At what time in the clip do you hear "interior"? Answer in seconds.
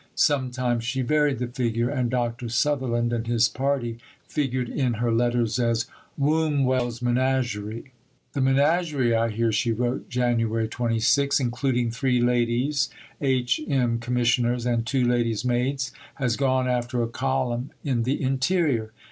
18.23-18.91